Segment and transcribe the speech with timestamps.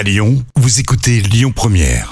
[0.00, 2.10] À Lyon, vous écoutez Lyon Première.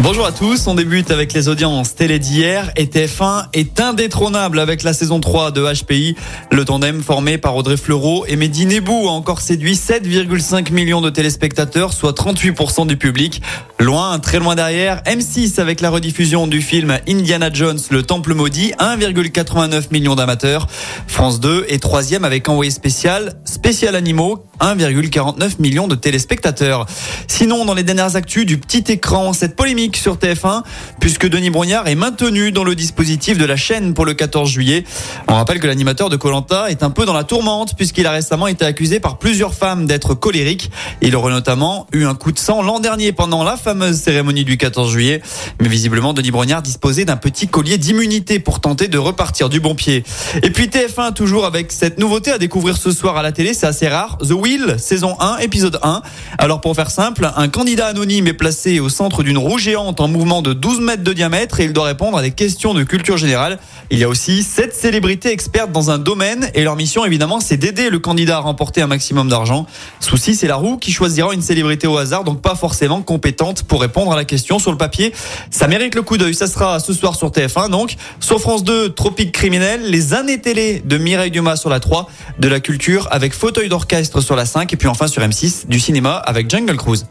[0.00, 4.82] Bonjour à tous, on débute avec les audiences télé d'hier et TF1 est indétrônable avec
[4.82, 6.14] la saison 3 de HPI.
[6.52, 11.10] Le tandem formé par Audrey Fleurot et Mehdi Nebou a encore séduit 7,5 millions de
[11.10, 13.42] téléspectateurs, soit 38% du public.
[13.80, 18.72] Loin, très loin derrière, M6 avec la rediffusion du film Indiana Jones, le Temple maudit,
[18.78, 20.68] 1,89 millions d'amateurs.
[21.08, 26.86] France 2 est troisième avec envoyé spécial, spécial animaux, 1,49 millions de téléspectateurs.
[27.28, 30.62] Sinon, dans les dernières actus du petit écran, cette polémique sur TF1
[31.00, 34.84] puisque Denis Brognard est maintenu dans le dispositif de la chaîne pour le 14 juillet.
[35.28, 38.46] On rappelle que l'animateur de Colanta est un peu dans la tourmente puisqu'il a récemment
[38.46, 40.70] été accusé par plusieurs femmes d'être colérique.
[41.02, 44.56] Il aurait notamment eu un coup de sang l'an dernier pendant la fameuse cérémonie du
[44.56, 45.22] 14 juillet.
[45.60, 49.74] Mais visiblement, Denis Brognard disposait d'un petit collier d'immunité pour tenter de repartir du bon
[49.74, 50.04] pied.
[50.42, 53.66] Et puis TF1 toujours avec cette nouveauté à découvrir ce soir à la télé, c'est
[53.66, 54.18] assez rare.
[54.18, 56.02] The Wheel, saison 1, épisode 1.
[56.38, 60.06] Alors pour faire simple, un candidat anonyme est placé au centre d'une roue géante en
[60.06, 63.16] mouvement de 12 mètres de diamètre et il doit répondre à des questions de culture
[63.16, 63.58] générale.
[63.90, 67.56] Il y a aussi sept célébrités expertes dans un domaine et leur mission évidemment c'est
[67.56, 69.66] d'aider le candidat à remporter un maximum d'argent.
[69.98, 73.80] Souci c'est la roue qui choisira une célébrité au hasard donc pas forcément compétente pour
[73.80, 75.12] répondre à la question sur le papier.
[75.50, 76.36] Ça mérite le coup d'œil.
[76.36, 77.96] Ça sera ce soir sur TF1 donc.
[78.20, 82.46] Sur France 2, Tropique criminel, les années télé de Mireille Dumas sur la 3, de
[82.46, 86.16] la culture avec fauteuil d'orchestre sur la 5 et puis enfin sur M6 du cinéma
[86.16, 87.06] avec Jungle Cruise.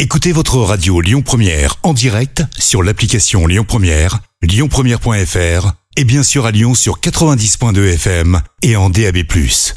[0.00, 6.46] Écoutez votre radio Lyon Première en direct sur l'application Lyon Première, lyonpremière.fr et bien sûr
[6.46, 9.16] à Lyon sur 90.2 FM et en DAB+.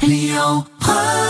[0.02, 1.21] Lyon Première